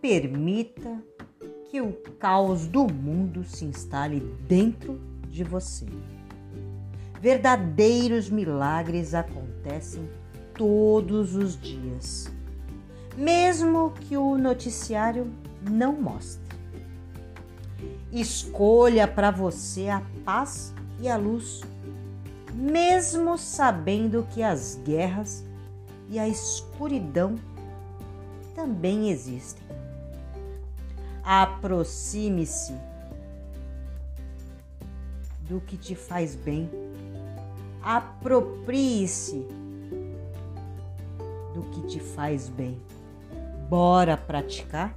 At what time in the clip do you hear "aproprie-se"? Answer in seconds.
37.82-39.46